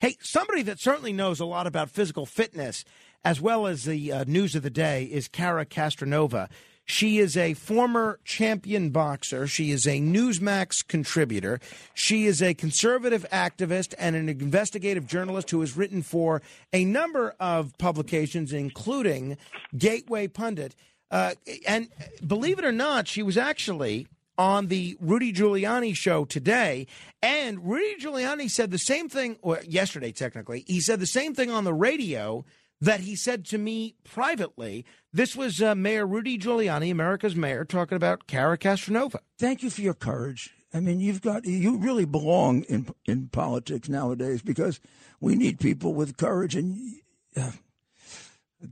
[0.00, 2.84] Hey, somebody that certainly knows a lot about physical fitness
[3.24, 6.48] as well as the uh, news of the day is Cara Castronuova.
[6.84, 9.48] She is a former champion boxer.
[9.48, 11.58] She is a Newsmax contributor.
[11.94, 16.42] She is a conservative activist and an investigative journalist who has written for
[16.72, 19.36] a number of publications, including
[19.76, 20.76] Gateway Pundit.
[21.10, 21.32] Uh,
[21.66, 21.88] and
[22.24, 24.06] believe it or not, she was actually
[24.38, 26.86] on the Rudy Giuliani show today.
[27.20, 30.64] And Rudy Giuliani said the same thing, yesterday, technically.
[30.66, 32.44] He said the same thing on the radio
[32.80, 34.84] that he said to me privately.
[35.12, 39.18] This was uh, Mayor Rudy Giuliani, America's mayor, talking about Cara Castronuova.
[39.38, 40.54] Thank you for your courage.
[40.72, 44.80] I mean, you've got you really belong in in politics nowadays because
[45.18, 46.54] we need people with courage.
[46.54, 47.00] And
[47.34, 47.52] uh,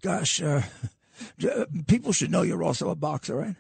[0.03, 0.63] gosh, uh,
[1.87, 3.57] people should know you're also a boxer, right?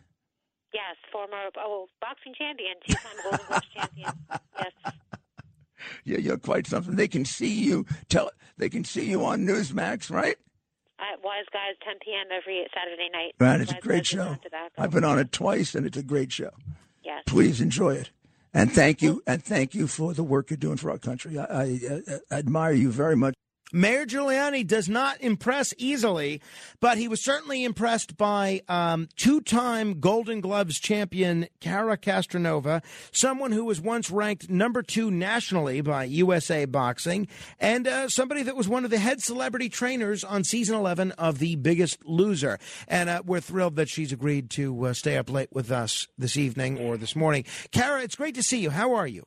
[0.76, 4.10] Yes, former oh boxing champion, two-time Golden Gloves champion.
[4.58, 4.72] Yes.
[6.04, 6.96] Yeah, you're quite something.
[6.96, 7.86] They can see you.
[8.10, 10.36] Tell they can see you on Newsmax, right?
[10.98, 12.26] At Wise Guys, 10 p.m.
[12.30, 13.32] every Saturday night.
[13.40, 14.36] Right, it's Wise a great Guys show.
[14.76, 16.50] I've been on it twice, and it's a great show.
[17.02, 17.22] Yes.
[17.24, 18.10] Please enjoy it,
[18.52, 21.38] and thank you, and thank you for the work you're doing for our country.
[21.38, 21.80] I, I,
[22.30, 23.34] I admire you very much.
[23.72, 26.40] Mayor Giuliani does not impress easily,
[26.80, 33.50] but he was certainly impressed by um, two time Golden Gloves champion Cara Castronuova, someone
[33.50, 37.26] who was once ranked number two nationally by USA Boxing,
[37.58, 41.40] and uh, somebody that was one of the head celebrity trainers on season 11 of
[41.40, 42.58] The Biggest Loser.
[42.86, 46.36] And uh, we're thrilled that she's agreed to uh, stay up late with us this
[46.36, 47.44] evening or this morning.
[47.72, 48.70] Cara, it's great to see you.
[48.70, 49.24] How are you?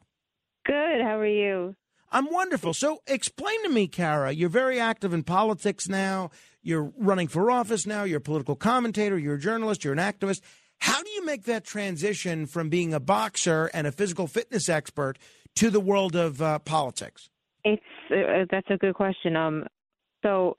[0.65, 1.01] Good.
[1.01, 1.75] How are you?
[2.11, 2.73] I'm wonderful.
[2.73, 6.31] So explain to me, Cara, you're very active in politics now.
[6.61, 8.03] You're running for office now.
[8.03, 9.17] You're a political commentator.
[9.17, 9.83] You're a journalist.
[9.83, 10.41] You're an activist.
[10.79, 15.17] How do you make that transition from being a boxer and a physical fitness expert
[15.55, 17.29] to the world of uh, politics?
[17.63, 19.35] It's uh, that's a good question.
[19.35, 19.65] Um,
[20.23, 20.55] so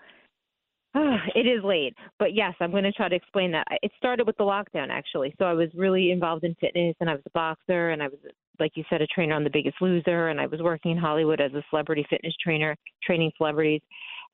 [1.37, 3.65] it is late, but yes, I'm going to try to explain that.
[3.83, 5.35] It started with the lockdown, actually.
[5.39, 8.19] So I was really involved in fitness, and I was a boxer, and I was,
[8.59, 11.41] like you said, a trainer on The Biggest Loser, and I was working in Hollywood
[11.41, 12.75] as a celebrity fitness trainer,
[13.05, 13.83] training celebrities,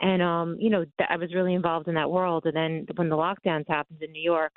[0.00, 2.44] and um, you know, th- I was really involved in that world.
[2.46, 4.52] And then when the lockdowns happened in New York,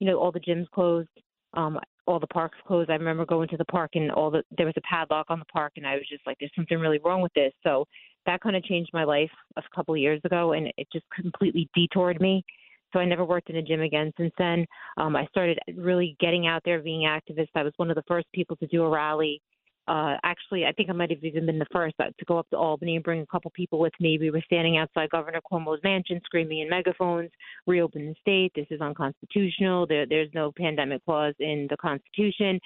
[0.00, 1.08] you know, all the gyms closed,
[1.54, 2.90] um, all the parks closed.
[2.90, 5.44] I remember going to the park, and all the there was a padlock on the
[5.46, 7.86] park, and I was just like, "There's something really wrong with this." So
[8.26, 11.68] that kind of changed my life a couple of years ago, and it just completely
[11.74, 12.44] detoured me.
[12.92, 14.64] So I never worked in a gym again since then.
[14.96, 17.48] Um, I started really getting out there, being activist.
[17.54, 19.42] I was one of the first people to do a rally
[19.86, 22.48] uh, actually, I think I might have even been the first uh, to go up
[22.50, 24.18] to Albany and bring a couple people with me.
[24.18, 27.30] We were standing outside Governor Cuomo's mansion, screaming in megaphones,
[27.66, 28.52] "Reopen the state!
[28.54, 29.86] This is unconstitutional.
[29.86, 32.58] There, there's no pandemic clause in the Constitution."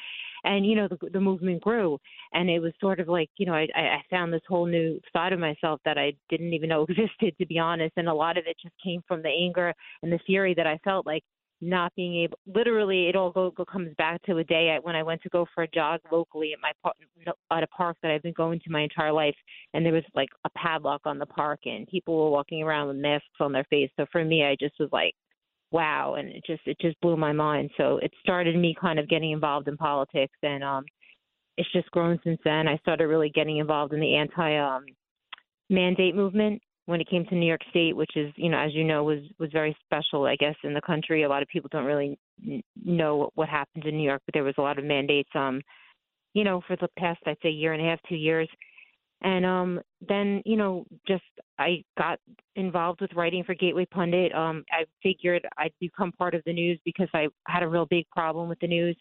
[0.45, 1.99] And you know, the, the movement grew,
[2.33, 5.33] and it was sort of like, you know, I, I found this whole new side
[5.33, 7.95] of myself that I didn't even know existed, to be honest.
[7.97, 10.78] And a lot of it just came from the anger and the fury that I
[10.84, 11.25] felt like
[11.61, 14.95] not being able literally it all go, go comes back to a day I, when
[14.95, 16.93] I went to go for a jog locally at my
[17.51, 19.35] at a park that I've been going to my entire life
[19.75, 22.97] and there was like a padlock on the park and people were walking around with
[22.97, 23.91] masks on their face.
[23.97, 25.15] So for me I just was like
[25.73, 27.71] wow and it just it just blew my mind.
[27.77, 30.85] So it started me kind of getting involved in politics and um
[31.57, 32.69] it's just grown since then.
[32.69, 34.85] I started really getting involved in the anti um
[35.71, 38.82] mandate movement when it came to New York State, which is, you know, as you
[38.82, 41.22] know, was was very special, I guess, in the country.
[41.22, 42.19] A lot of people don't really
[42.82, 45.60] know what happened in New York, but there was a lot of mandates, um,
[46.32, 48.48] you know, for the past, I'd say, year and a half, two years.
[49.21, 51.25] And um, then, you know, just
[51.59, 52.21] I got
[52.56, 54.34] involved with writing for Gateway Pundit.
[54.34, 58.09] Um, I figured I'd become part of the news because I had a real big
[58.09, 58.97] problem with the news,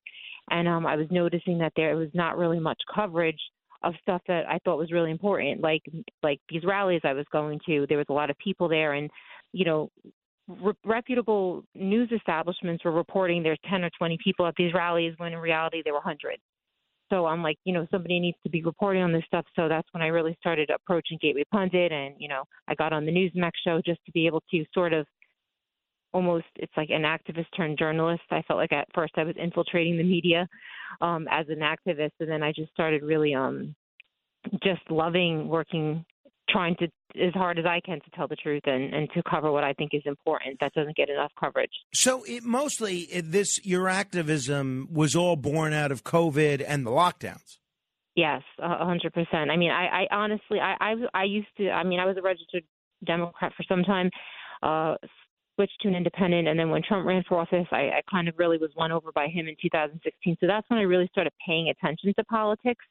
[0.52, 3.40] and um, I was noticing that there was not really much coverage
[3.84, 5.84] of stuff that I thought was really important, like
[6.24, 7.86] like these rallies I was going to.
[7.88, 9.10] There was a lot of people there, and
[9.54, 9.90] you know,
[10.48, 15.34] re- reputable news establishments were reporting there's 10 or 20 people at these rallies when
[15.34, 16.42] in reality there were hundreds.
[17.10, 19.46] So I'm like, you know, somebody needs to be reporting on this stuff.
[19.56, 23.06] So that's when I really started approaching Gateway Pundit, and you know, I got on
[23.06, 25.06] the Newsmax show just to be able to sort of
[26.18, 28.24] almost it's like an activist turned journalist.
[28.32, 30.48] I felt like at first I was infiltrating the media
[31.00, 33.76] um, as an activist, and then I just started really um,
[34.64, 36.04] just loving working,
[36.50, 36.88] trying to
[37.22, 39.74] as hard as I can to tell the truth and, and to cover what I
[39.74, 41.72] think is important that doesn't get enough coverage.
[41.94, 46.92] So it mostly it, this your activism was all born out of COVID and the
[46.92, 47.60] lockdowns.
[48.16, 49.52] Yes, a hundred percent.
[49.52, 51.70] I mean, I, I honestly, I, I, I used to.
[51.70, 52.64] I mean, I was a registered
[53.06, 54.10] Democrat for some time.
[54.64, 54.96] Uh,
[55.58, 56.48] switched to an independent.
[56.48, 59.12] And then when Trump ran for office, I, I kind of really was won over
[59.12, 60.38] by him in 2016.
[60.40, 62.86] So that's when I really started paying attention to politics.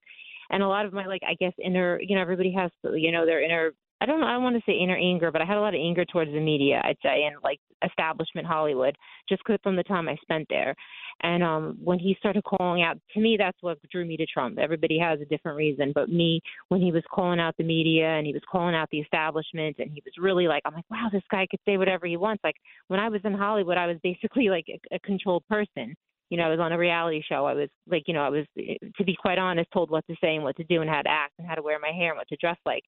[0.51, 3.25] and a lot of my like I guess inner you know everybody has you know
[3.25, 5.57] their inner I don't know I don't want to say inner anger, but I had
[5.57, 8.97] a lot of anger towards the media I'd say and like establishment Hollywood
[9.29, 10.75] just because from the time I spent there.
[11.23, 14.59] And um when he started calling out to me that's what drew me to Trump.
[14.59, 18.27] Everybody has a different reason, but me when he was calling out the media and
[18.27, 21.23] he was calling out the establishment and he was really like I'm like wow this
[21.31, 22.45] guy could say whatever he wants.
[22.45, 22.57] Like
[22.89, 25.97] when I was in Hollywood I was basically like a, a controlled person
[26.31, 27.46] you know, I was on a reality show.
[27.46, 30.34] I was like, you know, I was, to be quite honest, told what to say
[30.34, 32.19] and what to do and how to act and how to wear my hair and
[32.19, 32.82] what to dress like.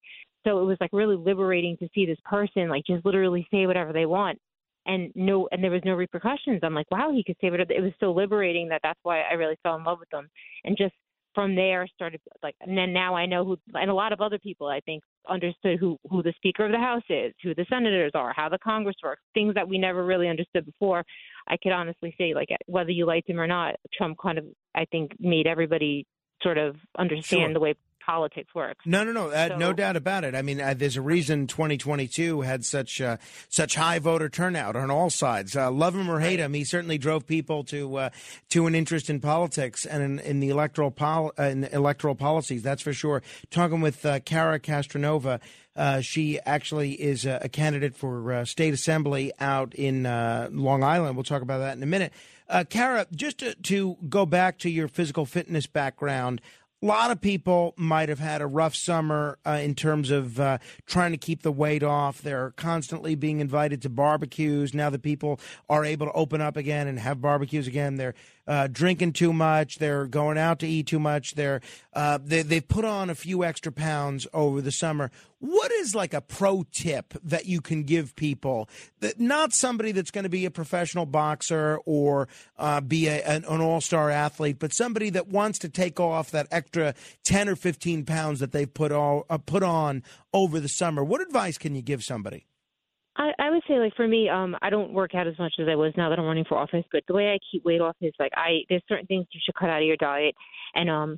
[0.45, 3.93] So it was like really liberating to see this person like just literally say whatever
[3.93, 4.39] they want
[4.85, 6.61] and no, and there was no repercussions.
[6.63, 7.73] I'm like, wow, he could say whatever.
[7.73, 10.29] It was so liberating that that's why I really fell in love with them.
[10.63, 10.93] And just
[11.35, 14.39] from there started like and then now I know who and a lot of other
[14.39, 18.11] people I think understood who who the speaker of the house is, who the senators
[18.15, 21.03] are, how the Congress works, things that we never really understood before.
[21.47, 24.45] I could honestly say like whether you liked him or not, Trump kind of
[24.75, 26.05] I think made everybody
[26.41, 27.53] sort of understand sure.
[27.53, 27.73] the way
[28.09, 28.85] politics works.
[28.85, 30.33] No, no, no, uh, So- no doubt about it.
[30.33, 33.17] I mean, uh, there's a reason 2022 had such uh,
[33.49, 35.55] such high voter turnout on all sides.
[35.55, 38.09] Uh, love him or hate him, he certainly drove people to uh,
[38.49, 42.63] to an interest in politics and in, in the electoral pol- uh, in electoral policies.
[42.63, 43.21] That's for sure.
[43.51, 45.39] Talking with uh, Cara Castronuova.
[45.75, 50.83] Uh, she actually is a, a candidate for uh, state assembly out in uh, Long
[50.83, 51.15] Island.
[51.15, 52.11] We'll talk about that in a minute.
[52.49, 56.41] Uh, Cara, just to, to go back to your physical fitness background,
[56.81, 60.59] a lot of people might have had a rough summer uh, in terms of uh,
[60.85, 62.21] trying to keep the weight off.
[62.21, 64.73] They're constantly being invited to barbecues.
[64.73, 68.15] Now that people are able to open up again and have barbecues again, they're
[68.49, 69.77] uh, drinking too much.
[69.77, 71.35] They're going out to eat too much.
[71.35, 71.61] They're
[71.93, 75.11] uh, they, they've put on a few extra pounds over the summer.
[75.37, 78.67] What is like a pro tip that you can give people
[78.99, 83.45] that not somebody that's going to be a professional boxer or uh, be a, an,
[83.45, 87.55] an all star athlete, but somebody that wants to take off that extra ten or
[87.55, 90.03] fifteen pounds that they've put all uh, put on
[90.33, 91.03] over the summer?
[91.03, 92.48] What advice can you give somebody?
[93.15, 95.67] I, I would say like for me, um, I don't work out as much as
[95.67, 96.85] I was now that I'm running for office.
[96.91, 99.55] But the way I keep weight off is like I there's certain things you should
[99.55, 100.35] cut out of your diet
[100.75, 101.17] and um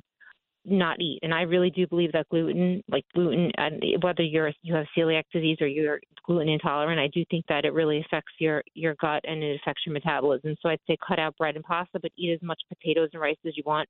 [0.64, 1.18] not eat.
[1.22, 5.24] And I really do believe that gluten, like gluten, and whether you're you have celiac
[5.32, 9.22] disease or you're gluten intolerant, I do think that it really affects your your gut
[9.24, 10.56] and it affects your metabolism.
[10.60, 13.36] So I'd say cut out bread and pasta, but eat as much potatoes and rice
[13.46, 13.88] as you want.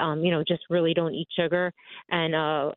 [0.00, 1.72] Um, you know, just really don't eat sugar
[2.10, 2.72] and uh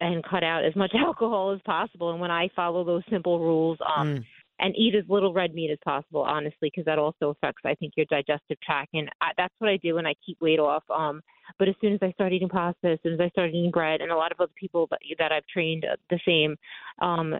[0.00, 2.10] and cut out as much alcohol as possible.
[2.10, 4.24] And when I follow those simple rules, um, Mm.
[4.60, 7.92] and eat as little red meat as possible, honestly, because that also affects, I think,
[7.96, 8.90] your digestive tract.
[8.92, 10.82] And I, that's what I do, and I keep weight off.
[10.90, 11.20] Um,
[11.60, 14.00] but as soon as I start eating pasta, as soon as I start eating bread,
[14.00, 16.56] and a lot of other people that, that I've trained uh, the same,
[17.00, 17.38] um,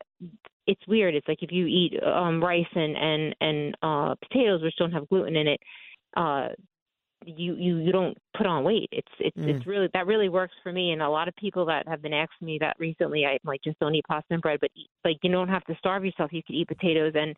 [0.69, 1.15] it's weird.
[1.15, 5.09] It's like if you eat um, rice and and and uh, potatoes, which don't have
[5.09, 5.61] gluten in it.
[6.17, 6.49] Uh,
[7.37, 8.89] you you you don't put on weight.
[8.93, 9.49] It's it's Mm.
[9.57, 10.93] it's really that really works for me.
[10.93, 13.79] And a lot of people that have been asking me that recently, I like just
[13.79, 16.33] don't eat pasta and bread, but eat, like you don't have to starve yourself.
[16.33, 17.37] You could eat potatoes and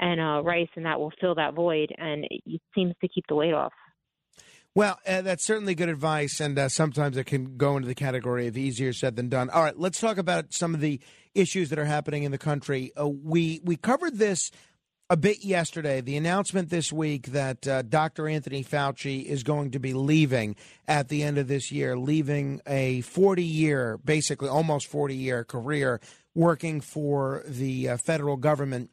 [0.00, 3.24] and uh rice, and that will fill that void, and it, it seems to keep
[3.28, 3.72] the weight off.
[4.72, 8.46] Well, uh, that's certainly good advice, and uh, sometimes it can go into the category
[8.46, 9.50] of easier said than done.
[9.50, 11.00] All right, let's talk about some of the
[11.34, 12.92] issues that are happening in the country.
[12.98, 14.52] Uh, we we covered this
[15.10, 16.00] a bit yesterday.
[16.00, 18.28] The announcement this week that uh, Dr.
[18.28, 20.54] Anthony Fauci is going to be leaving
[20.86, 26.00] at the end of this year, leaving a 40 year, basically almost 40 year career
[26.34, 28.90] working for the uh, federal government.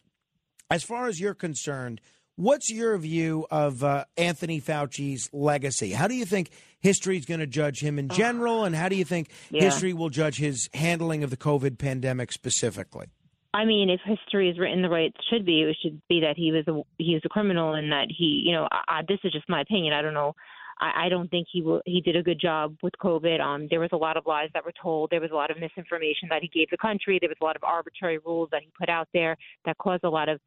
[0.72, 2.01] As far as you're concerned,
[2.36, 5.92] what's your view of uh, Anthony Fauci's legacy?
[5.92, 6.50] How do you think
[6.80, 9.65] history is going to judge him in general, and how do you think Yeah.
[9.65, 13.06] history will judge his handling of the COVID pandemic specifically?
[13.54, 16.38] I mean, if history is written the way it should be, it should be that
[16.38, 19.20] he was a he was a criminal and that he, you know, I, I- this
[19.24, 19.94] is just my opinion.
[19.94, 20.34] I don't know.
[20.79, 23.39] I, I don't think he will, he did a good job with COVID.
[23.39, 25.10] Um, there was a lot of lies that were told.
[25.10, 27.17] There was a lot of misinformation that he gave the country.
[27.19, 30.10] There was a lot of arbitrary rules that he put out there that caused a
[30.10, 30.39] lot of.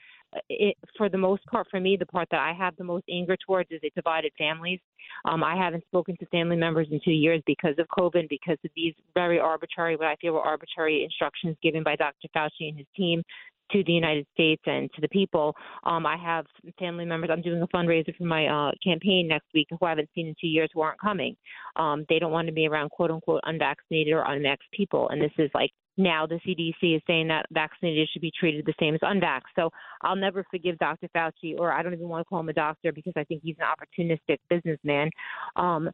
[0.49, 3.37] It, for the most part, for me, the part that I have the most anger
[3.45, 4.79] towards is it divided families.
[5.25, 8.71] Um, I haven't spoken to family members in two years because of COVID, because of
[8.77, 12.29] these very arbitrary, what I feel were arbitrary instructions given by Dr.
[12.35, 13.25] Fauci and his team
[13.73, 15.55] to the United States and to the people.
[15.85, 16.47] Um, I have
[16.79, 17.31] family members.
[17.33, 20.35] I'm doing a fundraiser for my uh, campaign next week who I haven't seen in
[20.41, 21.37] two years who aren't coming.
[21.77, 25.33] Um, they don't want to be around quote unquote unvaccinated or unvaxxed people, and this
[25.39, 29.01] is like now the CDC is saying that vaccinated should be treated the same as
[29.01, 29.53] unvaxxed.
[29.55, 29.71] So
[30.03, 31.09] I'll never forgive Dr.
[31.15, 33.57] Fauci, or I don't even want to call him a doctor because I think he's
[33.59, 35.11] an opportunistic businessman,
[35.57, 35.91] um,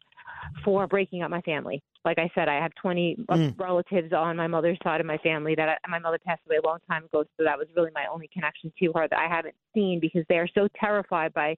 [0.63, 1.81] for breaking up my family.
[2.05, 3.59] Like I said, I have 20 Mm.
[3.59, 6.65] relatives on my mother's side of my family that I, my mother passed away a
[6.65, 9.55] long time ago, so that was really my only connection to her that I haven't
[9.73, 11.57] seen because they are so terrified by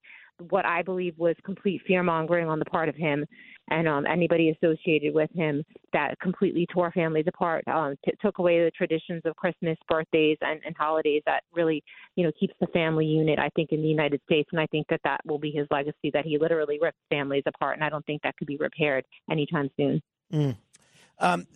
[0.49, 3.25] what I believe was complete fear mongering on the part of him
[3.69, 8.63] and um, anybody associated with him that completely tore families apart, um, t- took away
[8.63, 11.83] the traditions of Christmas, birthdays, and, and holidays that really,
[12.15, 13.39] you know, keeps the family unit.
[13.39, 16.11] I think in the United States, and I think that that will be his legacy.
[16.13, 19.69] That he literally ripped families apart, and I don't think that could be repaired anytime
[19.77, 20.01] soon.
[20.33, 20.57] Mm.
[21.19, 21.47] Um,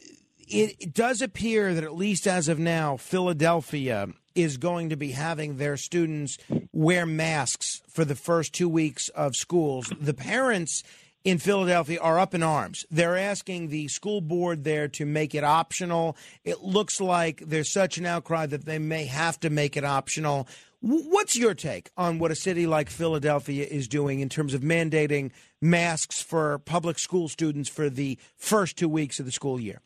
[0.47, 5.11] it, it does appear that at least as of now, Philadelphia is going to be
[5.11, 6.37] having their students
[6.71, 9.91] wear masks for the first two weeks of schools.
[9.99, 10.83] The parents
[11.23, 12.85] in Philadelphia are up in arms.
[12.91, 16.17] They're asking the school board there to make it optional.
[16.43, 20.47] It looks like there's such an outcry that they may have to make it optional.
[20.81, 25.31] What's your take on what a city like Philadelphia is doing in terms of mandating
[25.61, 29.79] masks for public school students for the first two weeks of the school year?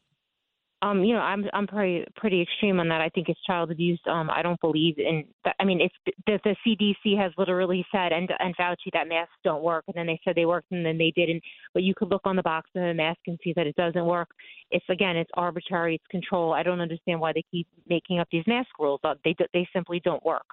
[0.84, 3.02] Um, you know, I'm I'm pretty pretty extreme on that.
[3.02, 4.00] I think it's child abuse.
[4.08, 5.26] Um, I don't believe in.
[5.44, 5.56] That.
[5.60, 5.92] I mean, if
[6.28, 10.06] the, the CDC has literally said and and Fauci that masks don't work, and then
[10.06, 11.42] they said they worked and then they didn't.
[11.74, 14.06] But you could look on the box of the mask and see that it doesn't
[14.06, 14.30] work.
[14.70, 15.96] It's again, it's arbitrary.
[15.96, 16.54] It's control.
[16.54, 19.00] I don't understand why they keep making up these mask rules.
[19.04, 20.46] Uh, they they simply don't work.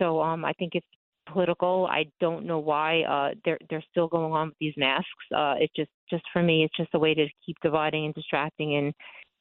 [0.00, 0.86] So um, I think it's
[1.32, 1.86] political.
[1.88, 5.06] I don't know why uh, they're they're still going on with these masks.
[5.32, 8.76] Uh, it just just for me, it's just a way to keep dividing and distracting
[8.76, 8.92] and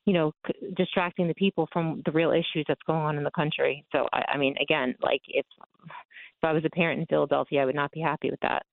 [0.06, 0.32] you know,
[0.76, 3.86] distracting the people from the real issues that's going on in the country.
[3.92, 5.46] So, I, I mean, again, like if
[5.84, 8.66] if I was a parent in Philadelphia, I would not be happy with that.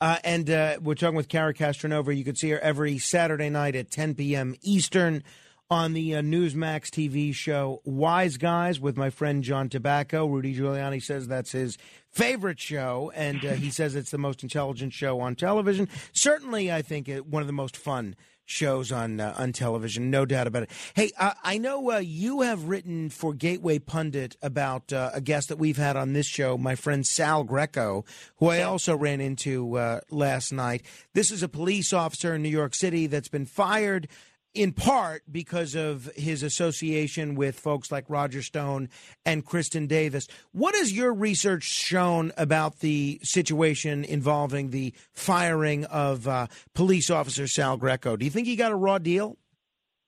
[0.00, 2.16] Uh, and uh, we're talking with Cara Castronuova.
[2.16, 4.54] You can see her every Saturday night at 10 p.m.
[4.62, 5.24] Eastern
[5.70, 10.30] on the uh, Newsmax TV show Wise Guys with my friend John Tabacco.
[10.30, 11.76] Rudy Giuliani says that's his
[12.10, 15.88] favorite show, and uh, he says it's the most intelligent show on television.
[16.12, 18.16] Certainly, I think one of the most fun
[18.46, 20.70] shows on uh, on television, no doubt about it.
[20.94, 25.48] Hey, uh, I know uh, you have written for Gateway Pundit about uh, a guest
[25.50, 28.04] that we've had on this show, my friend Sal Greco,
[28.36, 30.82] who I also ran into uh, last night.
[31.12, 34.08] This is a police officer in New York City that's been fired
[34.56, 38.88] in part because of his association with folks like Roger Stone
[39.24, 40.26] and Kristin Davis.
[40.52, 47.46] What has your research shown about the situation involving the firing of uh, police officer
[47.46, 48.16] Sal Greco?
[48.16, 49.36] Do you think he got a raw deal?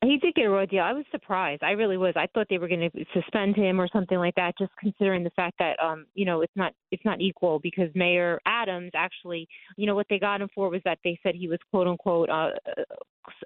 [0.02, 0.82] He did get a raw deal.
[0.82, 1.64] I was surprised.
[1.64, 2.14] I really was.
[2.14, 5.30] I thought they were going to suspend him or something like that, just considering the
[5.30, 9.86] fact that um, you know, it's not it's not equal because Mayor Adams actually, you
[9.86, 12.50] know, what they got him for was that they said he was quote unquote uh,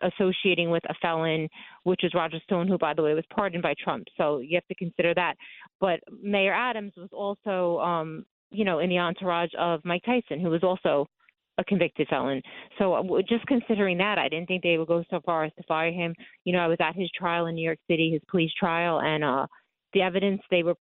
[0.03, 1.49] associating with a felon,
[1.85, 4.07] which is Roger Stone, who by the way was pardoned by Trump.
[4.17, 5.35] So you have to consider that.
[5.81, 10.51] But Mayor Adams was also, um, you know, in the entourage of Mike Tyson, who
[10.51, 11.07] was also
[11.59, 12.41] a convicted felon.
[12.79, 15.63] So uh, just considering that, I didn't think they would go so far as to
[15.65, 16.15] fire him.
[16.45, 19.23] You know, I was at his trial in New York City, his police trial, and
[19.23, 19.47] uh,
[19.93, 20.75] the evidence they were,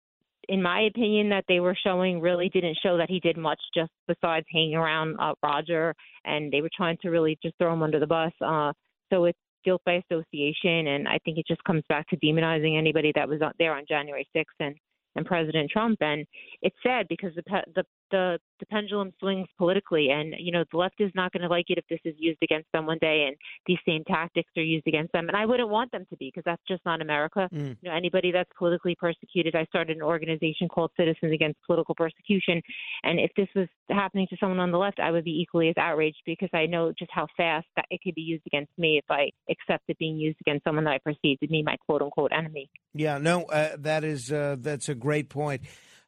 [0.49, 3.91] in my opinion, that they were showing really didn't show that he did much just
[4.07, 7.99] besides hanging around uh, Roger, and they were trying to really just throw him under
[7.99, 8.33] the bus.
[8.41, 8.73] Uh,
[9.11, 13.13] so it's guilt by association, and I think it just comes back to demonizing anybody
[13.15, 14.77] that was there on January 6th and
[15.17, 15.99] and President Trump.
[16.01, 16.25] And
[16.63, 17.43] it's sad because the
[17.75, 21.49] the the, the pendulum swings politically, and you know the left is not going to
[21.49, 23.37] like it if this is used against them one day, and
[23.67, 25.29] these same tactics are used against them.
[25.29, 27.49] And I wouldn't want them to be because that's just not America.
[27.53, 27.77] Mm.
[27.81, 29.55] You know, anybody that's politically persecuted.
[29.55, 32.63] I started an organization called Citizens Against Political Persecution,
[33.03, 35.77] and if this was happening to someone on the left, I would be equally as
[35.79, 39.05] outraged because I know just how fast that it could be used against me if
[39.11, 42.33] I accept it being used against someone that I perceive to be my quote unquote
[42.37, 42.71] enemy.
[42.95, 45.63] Yeah, no, uh, that is uh, that's a great point.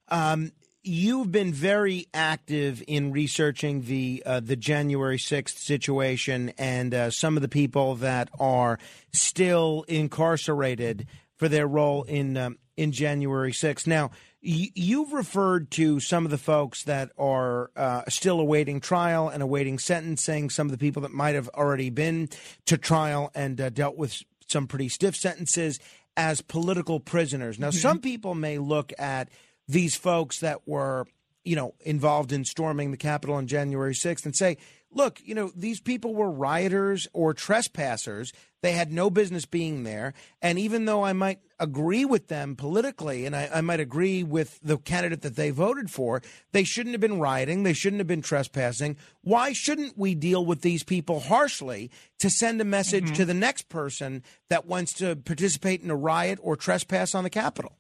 [0.09, 7.11] Um, you've been very active in researching the uh, the January sixth situation and uh,
[7.11, 8.79] some of the people that are
[9.13, 13.87] still incarcerated for their role in um, in January sixth.
[13.87, 14.11] Now,
[14.43, 19.43] y- you've referred to some of the folks that are uh, still awaiting trial and
[19.43, 20.51] awaiting sentencing.
[20.51, 22.29] Some of the people that might have already been
[22.67, 25.79] to trial and uh, dealt with some pretty stiff sentences
[26.17, 27.59] as political prisoners.
[27.59, 27.79] Now, mm-hmm.
[27.79, 29.31] some people may look at
[29.73, 31.07] these folks that were,
[31.45, 34.59] you know, involved in storming the Capitol on January 6th and say,
[34.95, 38.33] look, you know, these people were rioters or trespassers.
[38.61, 40.13] They had no business being there.
[40.43, 44.61] And even though I might agree with them politically and I, I, might agree with
[44.63, 46.21] the candidate that they voted for,
[46.53, 47.63] they shouldn't have been rioting.
[47.63, 48.97] They shouldn't have been trespassing.
[49.23, 53.15] Why shouldn't we deal with these people harshly to send a message mm-hmm.
[53.15, 57.31] to the next person that wants to participate in a riot or trespass on the
[57.31, 57.79] Capitol?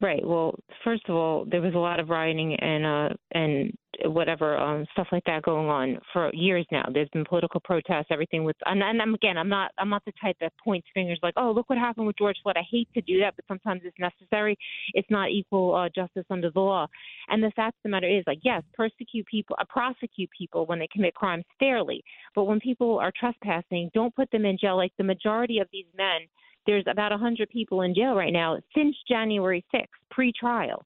[0.00, 0.24] Right.
[0.24, 3.72] Well, first of all, there was a lot of rioting and uh and
[4.04, 6.84] whatever um stuff like that going on for years now.
[6.94, 10.12] There's been political protests, everything with and, and I'm, again, I'm not I'm not the
[10.22, 12.54] type that points fingers like, oh, look what happened with George Floyd.
[12.56, 14.56] I hate to do that, but sometimes it's necessary.
[14.94, 16.86] It's not equal uh, justice under the law.
[17.26, 20.78] And the fact of the matter is, like, yes, persecute people, uh, prosecute people when
[20.78, 22.04] they commit crimes fairly,
[22.36, 24.76] but when people are trespassing, don't put them in jail.
[24.76, 26.20] Like the majority of these men
[26.66, 30.84] there's about 100 people in jail right now since January 6th, pre-trial,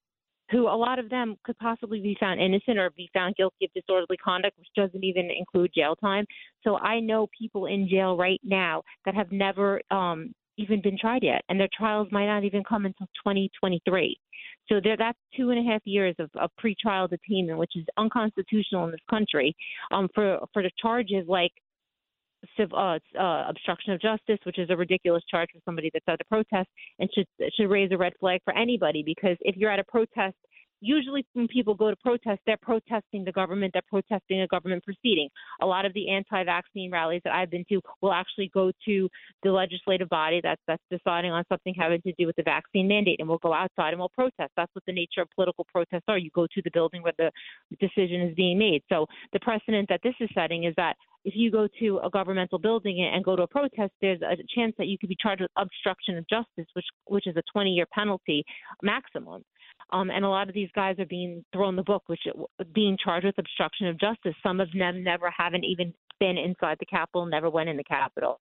[0.51, 3.73] who a lot of them could possibly be found innocent or be found guilty of
[3.73, 6.25] disorderly conduct, which doesn't even include jail time.
[6.63, 11.23] So I know people in jail right now that have never um, even been tried
[11.23, 14.17] yet, and their trials might not even come until 2023.
[14.69, 18.85] So there, that's two and a half years of, of pretrial detainment, which is unconstitutional
[18.85, 19.55] in this country,
[19.91, 21.53] um, for for the charges like
[22.73, 26.25] uh, uh, obstruction of justice, which is a ridiculous charge for somebody that's at a
[26.25, 26.69] protest,
[26.99, 30.37] and should should raise a red flag for anybody because if you're at a protest
[30.83, 35.29] usually when people go to protest, they're protesting the government, they're protesting a government proceeding.
[35.63, 39.09] A lot of the anti-vaccine rallies that I've been to will actually go to
[39.43, 43.17] the legislative body that's that's deciding on something having to do with the vaccine mandate,
[43.21, 44.51] and we'll go outside and we'll protest.
[44.57, 46.19] That's what the nature of political protests are.
[46.19, 47.31] You go to the building where the
[47.81, 48.83] decision is being made.
[48.89, 52.59] So the precedent that this is setting is that if you go to a governmental
[52.59, 55.51] building and go to a protest, there's a chance that you could be charged with
[55.57, 58.45] obstruction of justice, which which is a 20-year penalty
[58.83, 59.45] maximum.
[59.93, 62.23] Um, and a lot of these guys are being thrown the book, which
[62.75, 64.35] being charged with obstruction of justice.
[64.43, 68.41] Some of them never haven't even been inside the Capitol, never went in the Capitol.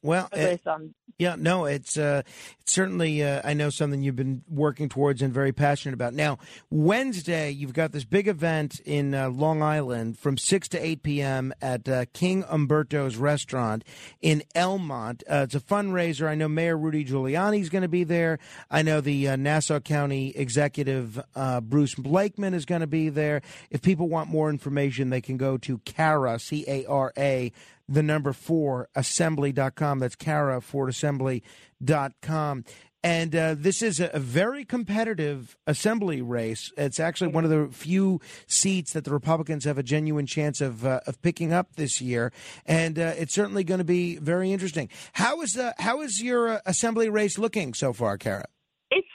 [0.00, 2.22] Well, it, um, yeah, no, it's uh,
[2.60, 6.14] it's certainly uh, I know something you've been working towards and very passionate about.
[6.14, 6.38] Now,
[6.70, 11.52] Wednesday, you've got this big event in uh, Long Island from six to eight p.m.
[11.60, 13.82] at uh, King Umberto's restaurant
[14.20, 15.24] in Elmont.
[15.28, 16.28] Uh, it's a fundraiser.
[16.28, 18.38] I know Mayor Rudy Giuliani is going to be there.
[18.70, 21.20] I know the uh, Nassau County Executive
[21.62, 23.42] Bruce Blakeman is going to be there.
[23.70, 27.50] If people want more information, they can go to CARA C A R A
[27.88, 29.98] the number four assembly.com.
[29.98, 32.64] That's Cara Assembly.com.
[33.04, 36.72] And uh, this is a, very competitive assembly race.
[36.76, 40.84] It's actually one of the few seats that the Republicans have a genuine chance of
[40.84, 42.32] uh, of picking up this year,
[42.66, 44.88] and uh, it's certainly going to be very interesting.
[45.12, 48.46] How is uh, how is your uh, assembly race looking so far, Cara?
[48.90, 49.06] It's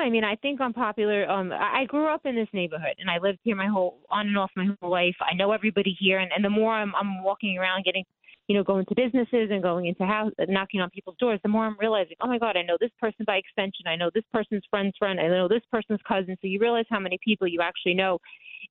[0.00, 1.28] I mean, I think I'm popular.
[1.28, 4.38] Um, I grew up in this neighborhood, and I lived here my whole on and
[4.38, 5.16] off my whole life.
[5.20, 8.04] I know everybody here, and, and the more I'm, I'm walking around, getting
[8.48, 11.66] you know, going to businesses and going into house, knocking on people's doors, the more
[11.66, 13.86] I'm realizing, oh my God, I know this person by extension.
[13.86, 15.18] I know this person's friend's friend.
[15.18, 16.36] I know this person's cousin.
[16.40, 18.18] So you realize how many people you actually know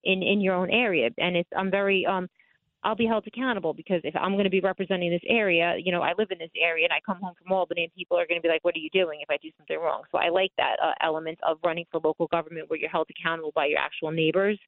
[0.03, 2.27] in in your own area, and it's I'm very um
[2.85, 6.03] I'll be held accountable because if I'm going to be representing this area, you know,
[6.03, 8.39] I live in this area and I come home from Albany and people are going
[8.39, 10.03] to be like, what are you doing if I do something wrong?
[10.11, 13.51] So I like that uh, element of running for local government where you're held accountable
[13.55, 14.59] by your actual neighbors.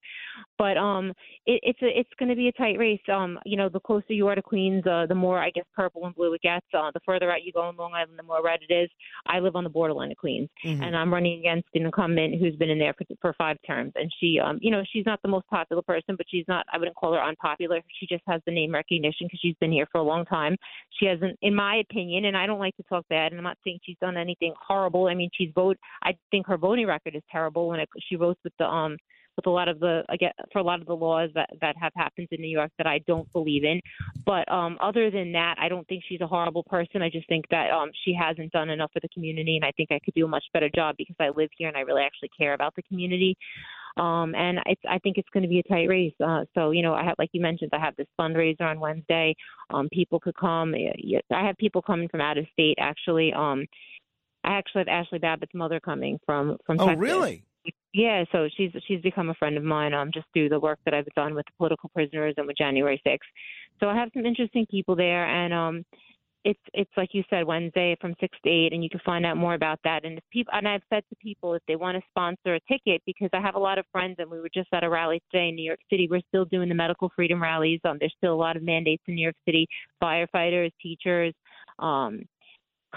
[0.58, 1.10] But um,
[1.46, 3.02] it, it's a, it's going to be a tight race.
[3.12, 6.06] Um, you know, the closer you are to Queens, uh, the more I guess purple
[6.06, 6.66] and blue it gets.
[6.74, 8.90] Uh, the further out you go in Long Island, the more red it is.
[9.28, 10.82] I live on the borderline of Queens, mm-hmm.
[10.82, 14.12] and I'm running against an incumbent who's been in there for, for five terms, and
[14.20, 16.66] she, um, you know, she's not the most popular person, but she's not.
[16.72, 17.82] I wouldn't call her unpopular.
[18.00, 20.56] She just has the name recognition because she's been here for a long time.
[21.00, 23.58] She hasn't, in my opinion, and I don't like to talk bad, and I'm not
[23.64, 25.08] saying she's done anything horrible.
[25.08, 25.78] I mean, she's vote.
[26.04, 28.98] I think her voting record is terrible when it, she votes with the um
[29.38, 31.94] with a lot of the again for a lot of the laws that that have
[31.96, 33.80] happened in New York that I don't believe in.
[34.26, 37.02] But um, other than that, I don't think she's a horrible person.
[37.02, 39.92] I just think that um, she hasn't done enough for the community, and I think
[39.92, 42.32] I could do a much better job because I live here and I really actually
[42.38, 43.38] care about the community.
[43.96, 46.14] Um, and it's I think it's going to be a tight race.
[46.24, 49.36] Uh, so you know, I have like you mentioned, I have this fundraiser on Wednesday.
[49.70, 50.74] Um, people could come.
[50.76, 53.34] I have people coming from out of state actually.
[53.34, 53.66] Um,
[54.44, 56.80] I actually have Ashley Babbitt's mother coming from from.
[56.80, 57.02] Oh, Texas.
[57.02, 57.44] really?
[57.98, 59.96] Yeah, so she's she's become a friend of mine.
[59.96, 63.02] Um, just through the work that I've done with the political prisoners and with January
[63.04, 63.18] 6th.
[63.80, 65.84] So I have some interesting people there, and um,
[66.46, 69.36] it's it's like you said Wednesday from six to eight, and you can find out
[69.36, 70.06] more about that.
[70.06, 73.02] And if people and I've said to people if they want to sponsor a ticket
[73.08, 75.50] because I have a lot of friends, and we were just at a rally today
[75.50, 76.08] in New York City.
[76.08, 77.80] We're still doing the medical freedom rallies.
[77.84, 79.68] Um, there's still a lot of mandates in New York City.
[80.04, 81.34] Firefighters, teachers,
[81.80, 82.22] um,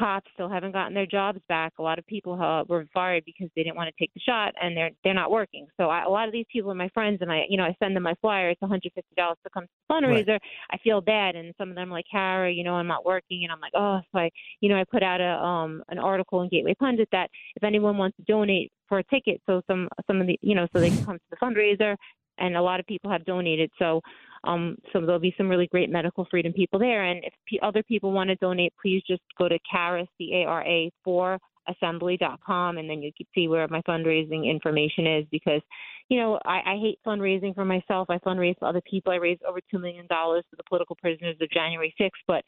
[0.00, 1.74] cops still haven't gotten their jobs back.
[1.78, 4.54] A lot of people uh, were fired because they didn't want to take the shot,
[4.60, 5.66] and they're they're not working.
[5.78, 7.76] So I, a lot of these people are my friends, and I you know I
[7.78, 8.50] send them my flyer.
[8.50, 10.28] It's 150 dollars to come to the fundraiser.
[10.28, 10.42] Right.
[10.72, 13.44] I feel bad, and some of them are like Harry, you know, I'm not working,
[13.44, 16.40] and I'm like, oh, so I you know I put out a um an article
[16.42, 20.20] in Gateway Pundit that if anyone wants to donate for a ticket, so some some
[20.20, 21.94] of the you know so they can come to the fundraiser,
[22.38, 23.70] and a lot of people have donated.
[23.78, 24.00] So
[24.44, 27.04] um, so there'll be some really great medical freedom people there.
[27.04, 30.48] And if p- other people want to donate, please just go to CARA, C A
[30.48, 31.38] R A, for
[31.82, 35.60] caraassembly.com, and then you can see where my fundraising information is because,
[36.08, 38.08] you know, I, I hate fundraising for myself.
[38.10, 39.12] I fundraise for other people.
[39.12, 42.42] I raised over $2 million for the political prisoners of January 6th, but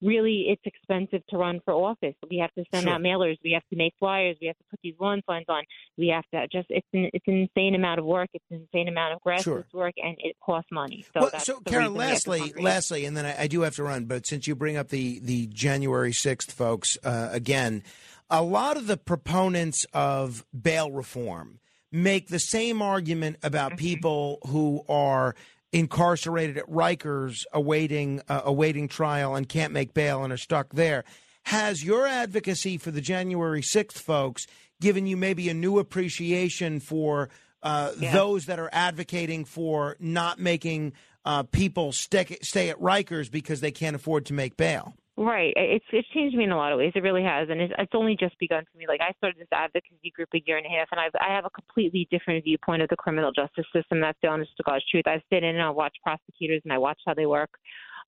[0.00, 2.14] really it's expensive to run for office.
[2.30, 2.92] We have to send Sure.
[2.94, 3.36] out mailers.
[3.42, 4.36] We have to make flyers.
[4.40, 5.64] We have to put these lawn signs on.
[5.96, 8.28] We have to just, it's an, it's an insane amount of work.
[8.34, 9.64] It's an insane amount of grassroots Sure.
[9.72, 11.04] work, and it costs money.
[11.14, 13.62] So, well, so Karen, reason we have to lastly, lastly, and then I, I do
[13.62, 14.04] have to run.
[14.04, 17.82] But since you bring up the the January sixth, folks, uh, again,
[18.30, 21.60] a lot of the proponents of bail reform
[21.90, 23.78] make the same argument about Mm-hmm.
[23.78, 25.34] people who are
[25.72, 31.04] incarcerated at Rikers awaiting uh, awaiting trial and can't make bail and are stuck there.
[31.44, 34.46] Has your advocacy for the January 6th folks
[34.80, 37.28] given you maybe a new appreciation for
[37.62, 38.12] uh, Yeah.
[38.12, 40.92] those that are advocating for not making
[41.24, 44.94] uh, people stick, stay at Rikers because they can't afford to make bail?
[45.20, 45.52] Right.
[45.56, 46.92] It's it's changed me in a lot of ways.
[46.94, 48.86] It really has, and it's, it's only just begun for me.
[48.86, 51.44] Like I started this advocacy group a year and a half, and I've I have
[51.44, 54.00] a completely different viewpoint of the criminal justice system.
[54.00, 55.08] That's the honest to God's truth.
[55.08, 57.50] I've sit in and I watch prosecutors and I watch how they work.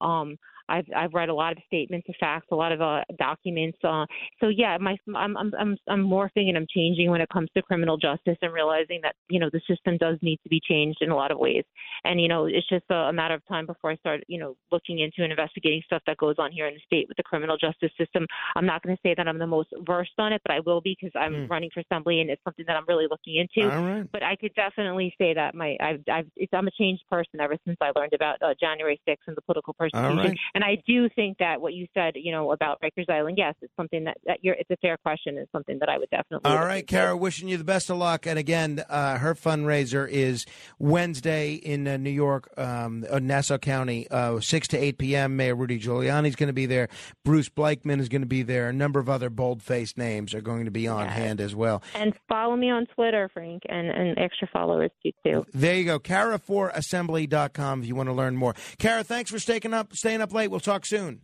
[0.01, 0.39] Um,
[0.71, 3.79] I've I've read a lot of statements of facts, a lot of uh, documents.
[3.83, 4.07] Uh,
[4.41, 7.63] so yeah, my I'm I'm I'm I'm morphing and I'm changing when it comes to
[7.63, 11.11] criminal justice and realizing that you know the system does need to be changed in
[11.11, 11.65] a lot of ways.
[12.05, 14.57] And you know it's just a, a matter of time before I start you know
[14.73, 17.57] looking into and investigating stuff that goes on here in the state with the criminal
[17.57, 18.27] justice system.
[18.57, 20.81] I'm not going to say that I'm the most versed on it, but I will
[20.81, 21.49] be because I'm Mm.
[21.49, 24.05] running for assembly and it's something that I'm really looking into right.
[24.13, 27.57] but I could definitely say that my I've, I've it's, I'm a changed person ever
[27.65, 30.17] since I learned about uh, January 6th and the political persecution.
[30.17, 30.39] right.
[30.55, 33.73] And I do think that what you said, you know, about Rikers Island, yes, it's
[33.77, 35.39] something that, that you're it's a fair question.
[35.39, 36.51] It's something that I would definitely.
[36.51, 36.87] All right.
[36.87, 38.27] Cara, wishing you the best of luck.
[38.27, 40.47] And again, uh, her fundraiser is
[40.79, 45.37] Wednesday in uh, New York, um, uh, Nassau County, uh, 6 to 8 p.m.
[45.37, 46.89] Mayor Rudy Giuliani is going to be there.
[47.25, 48.69] Bruce Blakeman is going to be there.
[48.69, 51.17] A number of other bold faced names are going to be on Yes.
[51.17, 51.83] hand as well.
[51.95, 55.13] And follow me on Twitter, Frank, and, and extra followers too.
[55.25, 55.47] too.
[55.53, 55.99] There you go.
[55.99, 58.55] Cara4assembly.com if you want to learn more.
[58.79, 60.50] Cara, thanks for staying up, staying up late.
[60.51, 61.21] We'll talk soon.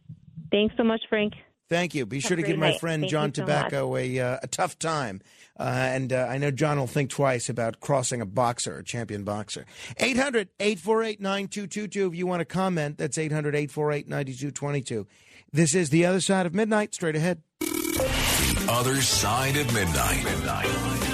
[0.53, 1.35] Thanks so much, Frank.
[1.69, 2.07] Thank you.
[2.07, 2.81] Be Have sure to great give my night.
[2.81, 5.21] friend Thank John so Tabacco a, uh, a tough time.
[5.59, 9.25] Uh, and uh, I know John will think twice about crossing a boxer, a champion
[9.25, 9.67] boxer.
[9.99, 12.07] 800 848 9222.
[12.07, 15.07] If you want to comment, that's 800 848 9222.
[15.53, 16.95] This is The Other Side of Midnight.
[16.95, 17.43] Straight ahead.
[17.61, 20.23] The other side of midnight.
[20.23, 21.06] midnight.